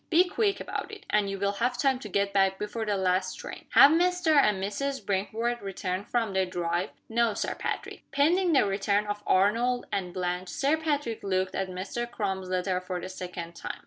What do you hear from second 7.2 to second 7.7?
Sir